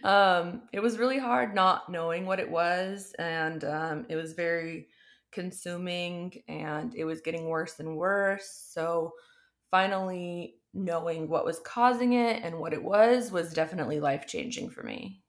um, 0.04 0.68
it 0.72 0.80
was 0.80 0.98
really 0.98 1.18
hard 1.18 1.54
not 1.54 1.88
knowing 1.90 2.26
what 2.26 2.40
it 2.40 2.50
was, 2.50 3.14
and 3.18 3.62
um, 3.64 4.06
it 4.08 4.16
was 4.16 4.32
very 4.32 4.88
consuming, 5.30 6.42
and 6.48 6.94
it 6.94 7.04
was 7.04 7.20
getting 7.20 7.46
worse 7.46 7.78
and 7.78 7.96
worse. 7.96 8.50
So, 8.50 9.12
finally 9.70 10.60
knowing 10.74 11.28
what 11.28 11.44
was 11.44 11.60
causing 11.60 12.14
it 12.14 12.42
and 12.44 12.60
what 12.60 12.72
it 12.74 12.82
was 12.84 13.32
was 13.32 13.52
definitely 13.54 14.00
life 14.00 14.26
changing 14.26 14.70
for 14.70 14.82
me. 14.84 15.19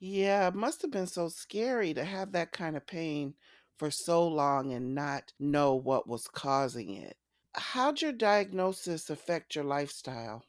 Yeah, 0.00 0.48
it 0.48 0.54
must 0.56 0.82
have 0.82 0.90
been 0.90 1.06
so 1.06 1.28
scary 1.28 1.94
to 1.94 2.04
have 2.04 2.32
that 2.32 2.50
kind 2.50 2.76
of 2.76 2.84
pain 2.86 3.34
for 3.76 3.92
so 3.92 4.26
long 4.26 4.72
and 4.72 4.92
not 4.94 5.32
know 5.38 5.74
what 5.76 6.08
was 6.08 6.26
causing 6.26 6.94
it. 6.94 7.16
How'd 7.54 8.02
your 8.02 8.12
diagnosis 8.12 9.08
affect 9.08 9.54
your 9.54 9.64
lifestyle? 9.64 10.44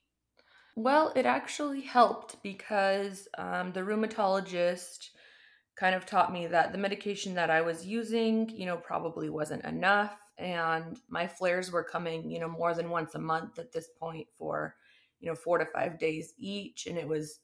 Well, 0.76 1.12
it 1.16 1.26
actually 1.26 1.82
helped 1.82 2.42
because 2.42 3.28
um, 3.38 3.74
the 3.74 3.82
rheumatologist 3.82 5.10
kind 5.76 5.96
of 5.96 6.06
taught 6.06 6.32
me 6.34 6.48
that 6.48 6.72
the 6.72 6.78
medication 6.78 7.34
that 7.36 7.50
I 7.50 7.62
was 7.62 7.86
using, 7.86 8.50
you 8.50 8.66
know, 8.66 8.78
probably 8.78 9.30
wasn't 9.30 9.66
enough. 9.66 10.18
And 10.38 11.00
my 11.10 11.28
flares 11.28 11.72
were 11.72 11.84
coming, 11.84 12.30
you 12.30 12.40
know, 12.40 12.48
more 12.48 12.74
than 12.74 12.90
once 12.90 13.16
a 13.16 13.20
month 13.20 13.60
at 13.60 13.72
this 13.74 13.90
point 14.00 14.28
for, 14.38 14.76
you 15.20 15.30
know, 15.30 15.36
four 15.36 15.58
to 15.58 15.66
five 15.66 16.00
days 16.00 16.34
each. 16.38 16.88
And 16.88 16.98
it 16.98 17.08
was, 17.08 17.40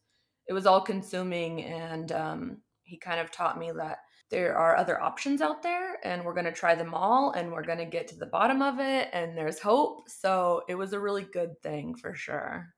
it 0.48 0.54
was 0.54 0.66
all 0.66 0.82
consuming. 0.82 1.64
And 1.64 2.12
um, 2.12 2.58
he 2.84 2.98
kind 2.98 3.20
of 3.20 3.32
taught 3.32 3.58
me 3.58 3.72
that 3.72 4.00
there 4.32 4.58
are 4.58 4.76
other 4.76 5.02
options 5.02 5.42
out 5.42 5.62
there 5.62 5.98
and 6.04 6.24
we're 6.24 6.34
going 6.34 6.46
to 6.46 6.52
try 6.52 6.76
them 6.76 6.94
all 6.94 7.32
and 7.32 7.52
we're 7.52 7.64
going 7.64 7.78
to 7.78 7.86
get 7.86 8.08
to 8.08 8.18
the 8.18 8.26
bottom 8.26 8.62
of 8.62 8.80
it 8.80 9.10
and 9.14 9.38
there's 9.38 9.60
hope. 9.60 10.10
So 10.10 10.64
it 10.68 10.76
was 10.76 10.94
a 10.94 11.00
really 11.00 11.24
good 11.24 11.62
thing 11.62 11.96
for 11.96 12.16
sure. 12.16 12.70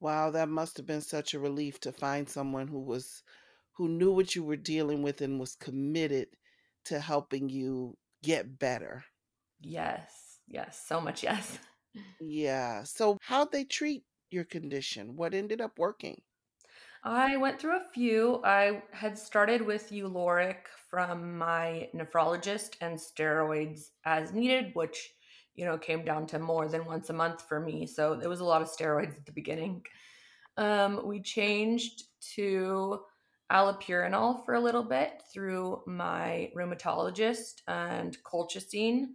Wow, 0.00 0.30
that 0.30 0.48
must 0.48 0.76
have 0.76 0.86
been 0.86 1.00
such 1.00 1.32
a 1.32 1.38
relief 1.38 1.80
to 1.80 1.92
find 1.92 2.28
someone 2.28 2.68
who 2.68 2.80
was 2.80 3.22
who 3.76 3.88
knew 3.88 4.10
what 4.12 4.34
you 4.34 4.42
were 4.42 4.56
dealing 4.56 5.02
with 5.02 5.20
and 5.20 5.38
was 5.38 5.54
committed 5.54 6.28
to 6.86 6.98
helping 6.98 7.48
you 7.48 7.96
get 8.22 8.58
better. 8.58 9.04
Yes. 9.60 10.38
Yes. 10.48 10.82
So 10.86 11.00
much 11.00 11.22
yes. 11.22 11.58
Yeah. 12.20 12.82
So 12.84 13.18
how'd 13.22 13.52
they 13.52 13.64
treat 13.64 14.04
your 14.30 14.44
condition? 14.44 15.16
What 15.16 15.34
ended 15.34 15.60
up 15.60 15.78
working? 15.78 16.20
I 17.06 17.36
went 17.36 17.60
through 17.60 17.76
a 17.76 17.88
few. 17.94 18.40
I 18.44 18.82
had 18.90 19.16
started 19.16 19.62
with 19.62 19.92
Uloric 19.92 20.66
from 20.90 21.38
my 21.38 21.88
nephrologist 21.94 22.70
and 22.80 22.98
steroids 22.98 23.90
as 24.04 24.32
needed, 24.32 24.72
which, 24.74 25.12
you 25.54 25.64
know, 25.64 25.78
came 25.78 26.04
down 26.04 26.26
to 26.26 26.40
more 26.40 26.66
than 26.66 26.84
once 26.84 27.08
a 27.08 27.12
month 27.12 27.42
for 27.48 27.60
me. 27.60 27.86
So 27.86 28.16
there 28.16 28.28
was 28.28 28.40
a 28.40 28.44
lot 28.44 28.60
of 28.60 28.68
steroids 28.68 29.16
at 29.16 29.24
the 29.24 29.30
beginning. 29.30 29.84
Um, 30.56 31.06
we 31.06 31.22
changed 31.22 32.02
to 32.34 33.02
allopurinol 33.52 34.44
for 34.44 34.54
a 34.54 34.60
little 34.60 34.82
bit 34.82 35.22
through 35.32 35.82
my 35.86 36.50
rheumatologist 36.56 37.62
and 37.68 38.18
colchicine. 38.24 39.10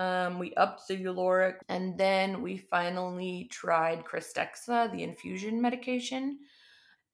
Um, 0.00 0.40
we 0.40 0.54
upped 0.54 0.88
the 0.88 1.04
Uloric, 1.04 1.58
and 1.68 1.96
then 1.96 2.42
we 2.42 2.56
finally 2.56 3.48
tried 3.48 4.04
Krystexxa, 4.04 4.90
the 4.90 5.04
infusion 5.04 5.62
medication. 5.62 6.40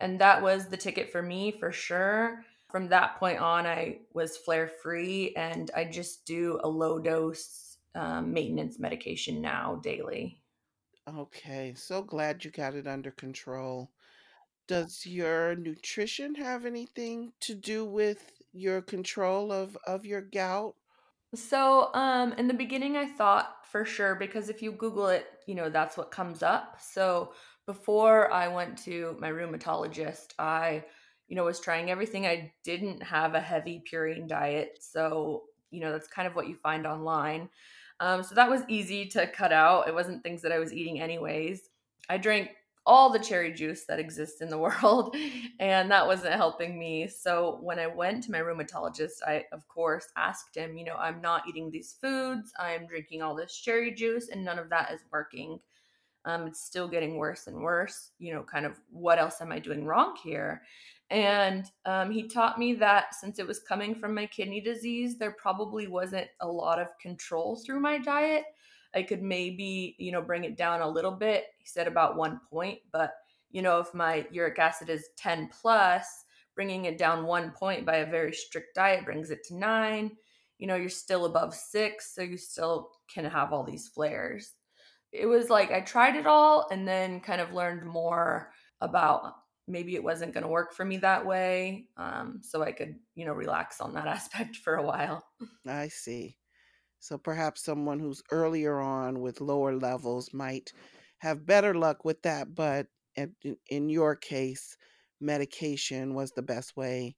And 0.00 0.20
that 0.20 0.42
was 0.42 0.68
the 0.68 0.76
ticket 0.76 1.10
for 1.10 1.22
me 1.22 1.52
for 1.52 1.72
sure. 1.72 2.44
From 2.70 2.88
that 2.88 3.16
point 3.18 3.38
on, 3.38 3.66
I 3.66 4.00
was 4.12 4.36
flare 4.36 4.68
free, 4.68 5.32
and 5.36 5.70
I 5.76 5.84
just 5.84 6.24
do 6.26 6.58
a 6.62 6.68
low 6.68 6.98
dose 6.98 7.78
um, 7.94 8.32
maintenance 8.32 8.78
medication 8.78 9.40
now 9.40 9.76
daily. 9.76 10.42
Okay, 11.08 11.72
so 11.74 12.02
glad 12.02 12.44
you 12.44 12.50
got 12.50 12.74
it 12.74 12.86
under 12.86 13.10
control. 13.10 13.90
Does 14.66 15.06
your 15.06 15.56
nutrition 15.56 16.34
have 16.36 16.66
anything 16.66 17.32
to 17.40 17.54
do 17.54 17.86
with 17.86 18.42
your 18.52 18.82
control 18.82 19.52
of 19.52 19.76
of 19.86 20.06
your 20.06 20.22
gout? 20.22 20.76
So, 21.34 21.92
um, 21.94 22.32
in 22.34 22.46
the 22.46 22.54
beginning, 22.54 22.96
I 22.96 23.06
thought 23.06 23.66
for 23.66 23.84
sure 23.84 24.14
because 24.14 24.48
if 24.48 24.62
you 24.62 24.70
Google 24.72 25.08
it, 25.08 25.26
you 25.46 25.54
know, 25.56 25.68
that's 25.68 25.96
what 25.96 26.12
comes 26.12 26.42
up. 26.44 26.80
So, 26.80 27.32
before 27.66 28.32
I 28.32 28.48
went 28.48 28.76
to 28.84 29.16
my 29.18 29.30
rheumatologist, 29.30 30.34
I, 30.38 30.84
you 31.28 31.36
know, 31.36 31.44
was 31.44 31.60
trying 31.60 31.90
everything. 31.90 32.26
I 32.26 32.52
didn't 32.64 33.02
have 33.02 33.34
a 33.34 33.40
heavy 33.40 33.82
purine 33.90 34.28
diet. 34.28 34.78
So, 34.80 35.44
you 35.70 35.80
know, 35.80 35.92
that's 35.92 36.08
kind 36.08 36.28
of 36.28 36.34
what 36.34 36.48
you 36.48 36.56
find 36.56 36.86
online. 36.86 37.48
Um, 38.00 38.22
so 38.22 38.34
that 38.34 38.50
was 38.50 38.62
easy 38.68 39.06
to 39.06 39.26
cut 39.26 39.52
out. 39.52 39.88
It 39.88 39.94
wasn't 39.94 40.22
things 40.22 40.42
that 40.42 40.52
I 40.52 40.58
was 40.58 40.72
eating 40.72 41.00
anyways. 41.00 41.62
I 42.08 42.18
drank 42.18 42.50
all 42.86 43.10
the 43.10 43.18
cherry 43.18 43.52
juice 43.52 43.84
that 43.86 43.98
exists 43.98 44.40
in 44.40 44.50
the 44.50 44.58
world 44.66 45.16
and 45.58 45.90
that 45.90 46.06
wasn't 46.06 46.34
helping 46.34 46.78
me 46.78 47.08
so 47.08 47.58
when 47.62 47.78
i 47.78 47.86
went 47.86 48.22
to 48.22 48.30
my 48.30 48.38
rheumatologist 48.38 49.22
i 49.26 49.42
of 49.52 49.66
course 49.68 50.08
asked 50.16 50.54
him 50.56 50.76
you 50.76 50.84
know 50.84 50.96
i'm 50.96 51.20
not 51.20 51.48
eating 51.48 51.70
these 51.70 51.96
foods 52.00 52.52
i'm 52.58 52.86
drinking 52.86 53.22
all 53.22 53.34
this 53.34 53.56
cherry 53.56 53.92
juice 53.92 54.28
and 54.28 54.44
none 54.44 54.58
of 54.58 54.68
that 54.68 54.92
is 54.92 55.00
working 55.10 55.58
um, 56.24 56.46
it's 56.46 56.64
still 56.64 56.88
getting 56.88 57.16
worse 57.16 57.46
and 57.46 57.56
worse 57.56 58.10
you 58.18 58.32
know 58.32 58.42
kind 58.42 58.66
of 58.66 58.80
what 58.90 59.18
else 59.18 59.40
am 59.40 59.52
i 59.52 59.58
doing 59.58 59.84
wrong 59.84 60.16
here 60.22 60.62
and 61.10 61.66
um, 61.84 62.10
he 62.10 62.26
taught 62.26 62.58
me 62.58 62.74
that 62.74 63.14
since 63.14 63.38
it 63.38 63.46
was 63.46 63.60
coming 63.60 63.94
from 63.94 64.14
my 64.14 64.26
kidney 64.26 64.60
disease 64.60 65.18
there 65.18 65.36
probably 65.38 65.86
wasn't 65.86 66.26
a 66.40 66.46
lot 66.46 66.80
of 66.80 66.88
control 67.00 67.56
through 67.56 67.80
my 67.80 67.98
diet 67.98 68.44
I 68.94 69.02
could 69.02 69.22
maybe, 69.22 69.96
you 69.98 70.12
know, 70.12 70.22
bring 70.22 70.44
it 70.44 70.56
down 70.56 70.80
a 70.80 70.88
little 70.88 71.10
bit. 71.10 71.46
He 71.58 71.66
said 71.66 71.86
about 71.86 72.16
one 72.16 72.40
point, 72.50 72.78
but, 72.92 73.12
you 73.50 73.62
know, 73.62 73.80
if 73.80 73.92
my 73.92 74.26
uric 74.30 74.58
acid 74.58 74.88
is 74.88 75.08
10 75.16 75.50
plus, 75.60 76.24
bringing 76.54 76.84
it 76.84 76.98
down 76.98 77.26
one 77.26 77.50
point 77.50 77.84
by 77.84 77.96
a 77.96 78.10
very 78.10 78.32
strict 78.32 78.74
diet 78.76 79.04
brings 79.04 79.30
it 79.30 79.44
to 79.44 79.56
nine. 79.56 80.12
You 80.58 80.68
know, 80.68 80.76
you're 80.76 80.88
still 80.88 81.24
above 81.24 81.52
six, 81.54 82.14
so 82.14 82.22
you 82.22 82.36
still 82.36 82.90
can 83.12 83.24
have 83.24 83.52
all 83.52 83.64
these 83.64 83.88
flares. 83.88 84.52
It 85.14 85.26
was 85.26 85.48
like 85.48 85.70
I 85.70 85.80
tried 85.80 86.16
it 86.16 86.26
all 86.26 86.66
and 86.70 86.86
then 86.86 87.20
kind 87.20 87.40
of 87.40 87.52
learned 87.52 87.84
more 87.86 88.52
about 88.80 89.34
maybe 89.66 89.94
it 89.94 90.04
wasn't 90.04 90.34
going 90.34 90.42
to 90.42 90.48
work 90.48 90.74
for 90.74 90.84
me 90.84 90.98
that 90.98 91.24
way. 91.24 91.88
Um, 91.96 92.40
so 92.42 92.62
I 92.62 92.72
could, 92.72 92.96
you 93.14 93.24
know, 93.24 93.32
relax 93.32 93.80
on 93.80 93.94
that 93.94 94.06
aspect 94.16 94.56
for 94.56 94.74
a 94.74 94.82
while. 94.82 95.24
I 95.66 95.88
see. 95.88 96.38
So 97.00 97.18
perhaps 97.18 97.62
someone 97.62 98.00
who's 98.00 98.22
earlier 98.30 98.80
on 98.80 99.20
with 99.20 99.40
lower 99.40 99.76
levels 99.76 100.32
might 100.34 100.72
have 101.18 101.46
better 101.46 101.74
luck 101.74 102.04
with 102.04 102.22
that, 102.22 102.54
but 102.54 102.88
in, 103.14 103.34
in 103.68 103.88
your 103.88 104.16
case, 104.16 104.76
medication 105.20 106.14
was 106.14 106.32
the 106.32 106.42
best 106.42 106.76
way 106.76 107.16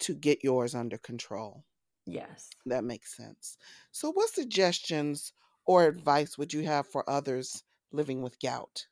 to 0.00 0.14
get 0.14 0.44
yours 0.44 0.74
under 0.74 0.98
control. 0.98 1.64
Yes. 2.06 2.50
That 2.66 2.84
makes 2.84 3.16
sense. 3.16 3.56
So, 3.92 4.12
what 4.12 4.30
suggestions 4.30 5.32
or 5.66 5.86
advice 5.86 6.38
would 6.38 6.52
you 6.52 6.62
have 6.62 6.86
for 6.86 7.08
others 7.08 7.62
living 7.92 8.22
with 8.22 8.40
gout? 8.40 8.86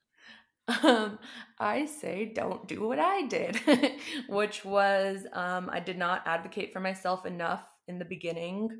Um, 0.67 1.19
I 1.59 1.87
say 1.87 2.33
don't 2.35 2.67
do 2.67 2.87
what 2.87 2.99
I 2.99 3.27
did, 3.27 3.61
which 4.29 4.65
was 4.65 5.27
um, 5.33 5.69
I 5.71 5.81
did 5.81 5.99
not 5.99 6.23
advocate 6.27 6.73
for 6.73 6.81
myself 6.81 7.27
enough 7.27 7.67
in 7.87 7.99
the 7.99 8.05
beginning. 8.05 8.71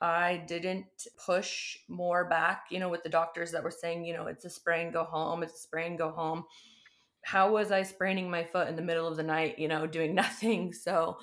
I 0.00 0.42
didn't 0.46 0.86
push 1.24 1.78
more 1.88 2.28
back, 2.28 2.64
you 2.70 2.80
know, 2.80 2.88
with 2.88 3.02
the 3.02 3.08
doctors 3.08 3.52
that 3.52 3.62
were 3.62 3.70
saying, 3.70 4.04
you 4.04 4.14
know, 4.14 4.26
it's 4.26 4.44
a 4.44 4.50
sprain, 4.50 4.90
go 4.90 5.04
home, 5.04 5.42
it's 5.42 5.54
a 5.54 5.62
sprain, 5.62 5.96
go 5.96 6.10
home. 6.10 6.44
How 7.24 7.52
was 7.52 7.70
I 7.70 7.84
spraining 7.84 8.28
my 8.28 8.42
foot 8.42 8.68
in 8.68 8.74
the 8.74 8.82
middle 8.82 9.06
of 9.06 9.16
the 9.16 9.22
night, 9.22 9.58
you 9.58 9.68
know, 9.68 9.86
doing 9.86 10.14
nothing? 10.16 10.72
So 10.72 11.18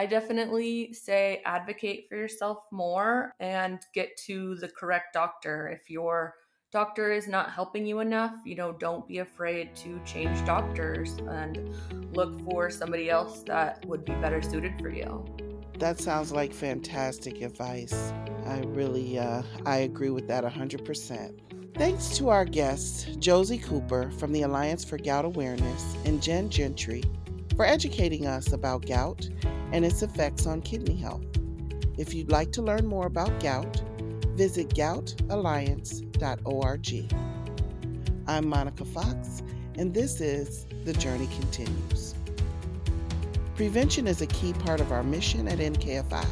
I 0.00 0.06
definitely 0.06 0.92
say 0.92 1.42
advocate 1.44 2.06
for 2.08 2.14
yourself 2.14 2.58
more 2.70 3.32
and 3.40 3.80
get 3.94 4.16
to 4.26 4.54
the 4.54 4.68
correct 4.68 5.12
doctor. 5.12 5.66
If 5.66 5.90
your 5.90 6.34
doctor 6.70 7.10
is 7.10 7.26
not 7.26 7.50
helping 7.50 7.84
you 7.84 7.98
enough, 7.98 8.36
you 8.46 8.54
know, 8.54 8.70
don't 8.70 9.08
be 9.08 9.18
afraid 9.18 9.74
to 9.74 10.00
change 10.04 10.46
doctors 10.46 11.16
and 11.28 11.74
look 12.14 12.40
for 12.42 12.70
somebody 12.70 13.10
else 13.10 13.42
that 13.48 13.84
would 13.86 14.04
be 14.04 14.12
better 14.12 14.40
suited 14.40 14.80
for 14.80 14.88
you. 14.88 15.26
That 15.80 16.00
sounds 16.00 16.30
like 16.30 16.54
fantastic 16.54 17.42
advice. 17.42 18.12
I 18.46 18.60
really, 18.66 19.18
uh, 19.18 19.42
I 19.66 19.78
agree 19.78 20.10
with 20.10 20.28
that 20.28 20.44
100%. 20.44 21.74
Thanks 21.74 22.16
to 22.18 22.28
our 22.28 22.44
guests, 22.44 23.04
Josie 23.18 23.58
Cooper 23.58 24.12
from 24.12 24.32
the 24.32 24.42
Alliance 24.42 24.84
for 24.84 24.96
Gout 24.96 25.24
Awareness 25.24 25.96
and 26.04 26.22
Jen 26.22 26.50
Gentry 26.50 27.02
for 27.56 27.66
educating 27.66 28.28
us 28.28 28.52
about 28.52 28.86
gout 28.86 29.28
and 29.72 29.84
its 29.84 30.02
effects 30.02 30.46
on 30.46 30.62
kidney 30.62 30.96
health. 30.96 31.24
If 31.96 32.14
you'd 32.14 32.30
like 32.30 32.52
to 32.52 32.62
learn 32.62 32.86
more 32.86 33.06
about 33.06 33.40
gout, 33.40 33.82
visit 34.36 34.68
goutalliance.org. 34.70 37.14
I'm 38.26 38.48
Monica 38.48 38.84
Fox, 38.84 39.42
and 39.76 39.94
this 39.94 40.20
is 40.20 40.66
The 40.84 40.92
Journey 40.92 41.28
Continues. 41.38 42.14
Prevention 43.56 44.06
is 44.06 44.22
a 44.22 44.26
key 44.26 44.52
part 44.52 44.80
of 44.80 44.92
our 44.92 45.02
mission 45.02 45.48
at 45.48 45.58
NKFI. 45.58 46.26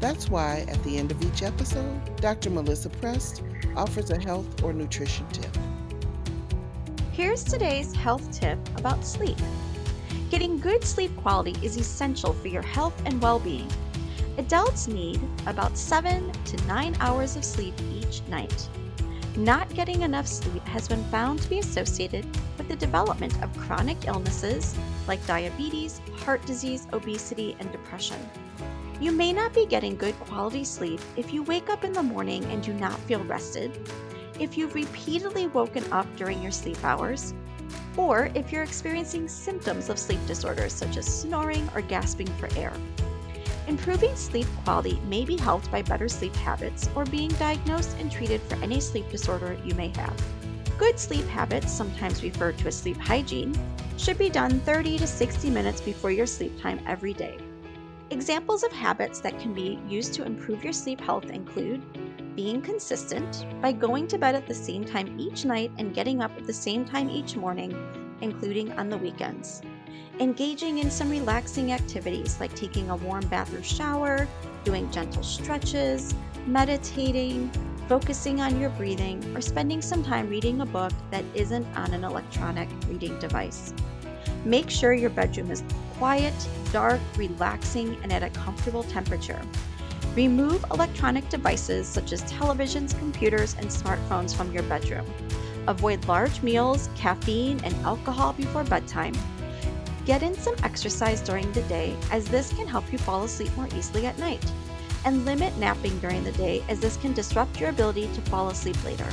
That's 0.00 0.28
why 0.28 0.66
at 0.68 0.82
the 0.82 0.98
end 0.98 1.12
of 1.12 1.22
each 1.22 1.42
episode, 1.42 2.16
Dr. 2.16 2.50
Melissa 2.50 2.90
Prest 2.90 3.42
offers 3.76 4.10
a 4.10 4.20
health 4.20 4.64
or 4.64 4.72
nutrition 4.72 5.28
tip. 5.28 5.56
Here's 7.12 7.44
today's 7.44 7.94
health 7.94 8.32
tip 8.32 8.58
about 8.76 9.04
sleep. 9.04 9.38
Getting 10.30 10.58
good 10.58 10.84
sleep 10.84 11.14
quality 11.16 11.54
is 11.62 11.76
essential 11.76 12.32
for 12.32 12.48
your 12.48 12.62
health 12.62 13.00
and 13.06 13.20
well 13.20 13.38
being. 13.38 13.70
Adults 14.38 14.86
need 14.86 15.20
about 15.46 15.78
7 15.78 16.30
to 16.32 16.66
9 16.66 16.96
hours 17.00 17.36
of 17.36 17.44
sleep 17.44 17.74
each 17.92 18.22
night. 18.28 18.68
Not 19.36 19.72
getting 19.74 20.02
enough 20.02 20.26
sleep 20.26 20.64
has 20.64 20.88
been 20.88 21.04
found 21.04 21.42
to 21.42 21.48
be 21.50 21.58
associated 21.58 22.24
with 22.56 22.68
the 22.68 22.76
development 22.76 23.42
of 23.42 23.56
chronic 23.58 24.06
illnesses 24.06 24.74
like 25.06 25.24
diabetes, 25.26 26.00
heart 26.24 26.44
disease, 26.46 26.86
obesity, 26.92 27.56
and 27.60 27.70
depression. 27.70 28.18
You 28.98 29.12
may 29.12 29.34
not 29.34 29.52
be 29.52 29.66
getting 29.66 29.96
good 29.96 30.18
quality 30.20 30.64
sleep 30.64 31.00
if 31.16 31.32
you 31.32 31.42
wake 31.42 31.68
up 31.68 31.84
in 31.84 31.92
the 31.92 32.02
morning 32.02 32.44
and 32.46 32.62
do 32.62 32.72
not 32.72 32.98
feel 33.00 33.22
rested, 33.24 33.78
if 34.40 34.56
you've 34.56 34.74
repeatedly 34.74 35.48
woken 35.48 35.84
up 35.92 36.06
during 36.16 36.42
your 36.42 36.52
sleep 36.52 36.82
hours, 36.82 37.34
or 37.96 38.30
if 38.34 38.52
you're 38.52 38.62
experiencing 38.62 39.28
symptoms 39.28 39.88
of 39.88 39.98
sleep 39.98 40.20
disorders 40.26 40.72
such 40.72 40.96
as 40.96 41.06
snoring 41.06 41.68
or 41.74 41.80
gasping 41.80 42.26
for 42.38 42.48
air. 42.56 42.72
Improving 43.66 44.14
sleep 44.14 44.46
quality 44.64 45.00
may 45.08 45.24
be 45.24 45.36
helped 45.36 45.70
by 45.72 45.82
better 45.82 46.08
sleep 46.08 46.34
habits 46.36 46.88
or 46.94 47.04
being 47.04 47.30
diagnosed 47.30 47.96
and 47.98 48.10
treated 48.10 48.40
for 48.42 48.56
any 48.62 48.80
sleep 48.80 49.10
disorder 49.10 49.58
you 49.64 49.74
may 49.74 49.88
have. 49.96 50.14
Good 50.78 50.98
sleep 50.98 51.26
habits, 51.26 51.72
sometimes 51.72 52.22
referred 52.22 52.58
to 52.58 52.68
as 52.68 52.76
sleep 52.76 52.98
hygiene, 52.98 53.58
should 53.96 54.18
be 54.18 54.28
done 54.28 54.60
30 54.60 54.98
to 54.98 55.06
60 55.06 55.50
minutes 55.50 55.80
before 55.80 56.10
your 56.10 56.26
sleep 56.26 56.60
time 56.60 56.80
every 56.86 57.14
day. 57.14 57.38
Examples 58.10 58.62
of 58.62 58.70
habits 58.72 59.20
that 59.20 59.38
can 59.40 59.52
be 59.52 59.80
used 59.88 60.14
to 60.14 60.24
improve 60.24 60.62
your 60.62 60.72
sleep 60.72 61.00
health 61.00 61.30
include 61.30 61.82
being 62.36 62.62
consistent 62.62 63.46
by 63.60 63.72
going 63.72 64.06
to 64.06 64.18
bed 64.18 64.36
at 64.36 64.46
the 64.46 64.54
same 64.54 64.84
time 64.84 65.18
each 65.18 65.44
night 65.44 65.72
and 65.78 65.94
getting 65.94 66.22
up 66.22 66.30
at 66.36 66.46
the 66.46 66.52
same 66.52 66.84
time 66.84 67.10
each 67.10 67.34
morning, 67.34 67.74
including 68.20 68.70
on 68.72 68.88
the 68.88 68.98
weekends 68.98 69.62
engaging 70.20 70.78
in 70.78 70.90
some 70.90 71.10
relaxing 71.10 71.72
activities 71.72 72.40
like 72.40 72.54
taking 72.54 72.90
a 72.90 72.96
warm 72.96 73.26
bath 73.28 73.52
or 73.54 73.62
shower, 73.62 74.26
doing 74.64 74.90
gentle 74.90 75.22
stretches, 75.22 76.14
meditating, 76.46 77.50
focusing 77.88 78.40
on 78.40 78.58
your 78.58 78.70
breathing, 78.70 79.22
or 79.36 79.40
spending 79.40 79.82
some 79.82 80.02
time 80.02 80.28
reading 80.28 80.60
a 80.60 80.66
book 80.66 80.92
that 81.10 81.24
isn't 81.34 81.66
on 81.76 81.92
an 81.92 82.04
electronic 82.04 82.68
reading 82.88 83.18
device. 83.18 83.74
Make 84.44 84.70
sure 84.70 84.92
your 84.92 85.10
bedroom 85.10 85.50
is 85.50 85.62
quiet, 85.98 86.34
dark, 86.72 87.00
relaxing, 87.16 87.96
and 88.02 88.12
at 88.12 88.22
a 88.22 88.30
comfortable 88.30 88.84
temperature. 88.84 89.40
Remove 90.16 90.64
electronic 90.72 91.28
devices 91.28 91.86
such 91.86 92.12
as 92.12 92.22
televisions, 92.24 92.98
computers, 92.98 93.54
and 93.58 93.68
smartphones 93.68 94.34
from 94.34 94.50
your 94.52 94.64
bedroom. 94.64 95.06
Avoid 95.68 96.08
large 96.08 96.42
meals, 96.42 96.88
caffeine, 96.96 97.60
and 97.62 97.74
alcohol 97.84 98.32
before 98.32 98.64
bedtime 98.64 99.14
Get 100.06 100.22
in 100.22 100.34
some 100.34 100.54
exercise 100.62 101.20
during 101.20 101.50
the 101.50 101.62
day, 101.62 101.96
as 102.12 102.26
this 102.26 102.52
can 102.52 102.68
help 102.68 102.92
you 102.92 102.98
fall 102.98 103.24
asleep 103.24 103.54
more 103.56 103.66
easily 103.76 104.06
at 104.06 104.16
night. 104.20 104.44
And 105.04 105.24
limit 105.24 105.58
napping 105.58 105.98
during 105.98 106.22
the 106.22 106.30
day, 106.32 106.62
as 106.68 106.78
this 106.78 106.96
can 106.96 107.12
disrupt 107.12 107.60
your 107.60 107.70
ability 107.70 108.08
to 108.14 108.20
fall 108.22 108.48
asleep 108.48 108.82
later. 108.84 109.08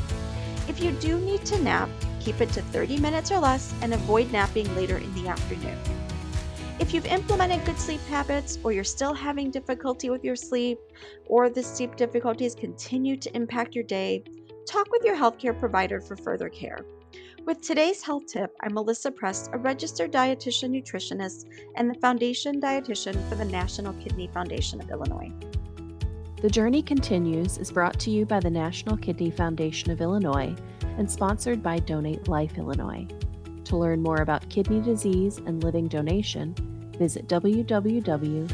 If 0.67 0.79
you 0.79 0.91
do 0.91 1.17
need 1.17 1.45
to 1.45 1.59
nap, 1.63 1.89
keep 2.19 2.39
it 2.41 2.49
to 2.51 2.61
30 2.61 2.99
minutes 2.99 3.31
or 3.31 3.39
less 3.39 3.73
and 3.81 3.95
avoid 3.95 4.31
napping 4.31 4.73
later 4.75 4.97
in 4.97 5.13
the 5.15 5.27
afternoon. 5.27 5.77
If 6.79 6.91
you've 6.93 7.05
implemented 7.05 7.63
good 7.65 7.77
sleep 7.77 8.01
habits, 8.09 8.57
or 8.63 8.71
you're 8.71 8.83
still 8.83 9.13
having 9.13 9.51
difficulty 9.51 10.09
with 10.09 10.23
your 10.23 10.35
sleep, 10.35 10.79
or 11.27 11.49
the 11.49 11.61
sleep 11.61 11.95
difficulties 11.95 12.55
continue 12.55 13.15
to 13.17 13.35
impact 13.35 13.75
your 13.75 13.83
day, 13.83 14.23
talk 14.67 14.91
with 14.91 15.03
your 15.03 15.15
healthcare 15.15 15.57
provider 15.57 16.01
for 16.01 16.15
further 16.15 16.49
care. 16.49 16.83
With 17.45 17.61
today's 17.61 18.01
health 18.01 18.25
tip, 18.25 18.55
I'm 18.61 18.73
Melissa 18.73 19.11
Prest, 19.11 19.51
a 19.53 19.57
registered 19.59 20.11
dietitian 20.11 20.71
nutritionist 20.71 21.45
and 21.75 21.89
the 21.89 21.99
foundation 21.99 22.59
dietitian 22.59 23.29
for 23.29 23.35
the 23.35 23.45
National 23.45 23.93
Kidney 23.93 24.27
Foundation 24.33 24.81
of 24.81 24.89
Illinois. 24.89 25.31
The 26.41 26.49
Journey 26.49 26.81
Continues 26.81 27.59
is 27.59 27.71
brought 27.71 27.99
to 27.99 28.09
you 28.09 28.25
by 28.25 28.39
the 28.39 28.49
National 28.49 28.97
Kidney 28.97 29.29
Foundation 29.29 29.91
of 29.91 30.01
Illinois 30.01 30.55
and 30.97 31.09
sponsored 31.09 31.61
by 31.61 31.79
Donate 31.79 32.27
Life 32.27 32.57
Illinois. 32.57 33.07
To 33.65 33.77
learn 33.77 34.01
more 34.01 34.17
about 34.17 34.49
kidney 34.49 34.81
disease 34.81 35.37
and 35.37 35.63
living 35.63 35.87
donation, 35.87 36.55
visit 36.97 37.27
www.nkfi.org. 37.27 38.53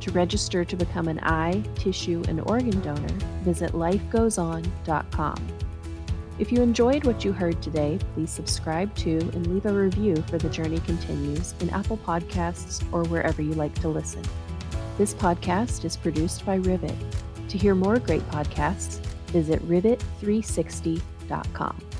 To 0.00 0.12
register 0.12 0.64
to 0.64 0.76
become 0.76 1.08
an 1.08 1.18
eye, 1.22 1.64
tissue, 1.74 2.22
and 2.28 2.40
organ 2.42 2.80
donor, 2.80 3.14
visit 3.42 3.72
lifegoeson.com. 3.72 5.46
If 6.38 6.52
you 6.52 6.60
enjoyed 6.60 7.06
what 7.06 7.24
you 7.24 7.32
heard 7.32 7.62
today, 7.62 7.98
please 8.14 8.30
subscribe 8.30 8.94
to 8.96 9.18
and 9.18 9.46
leave 9.46 9.64
a 9.64 9.72
review 9.72 10.16
for 10.28 10.36
The 10.36 10.50
Journey 10.50 10.80
Continues 10.80 11.54
in 11.60 11.70
Apple 11.70 11.96
Podcasts 11.96 12.84
or 12.92 13.04
wherever 13.04 13.40
you 13.40 13.54
like 13.54 13.74
to 13.80 13.88
listen. 13.88 14.22
This 14.98 15.14
podcast 15.14 15.84
is 15.86 15.96
produced 15.96 16.44
by 16.44 16.56
Rivet. 16.56 16.94
To 17.48 17.58
hear 17.58 17.74
more 17.74 17.98
great 17.98 18.22
podcasts, 18.28 19.00
visit 19.36 19.60
rivet360.com. 19.68 21.95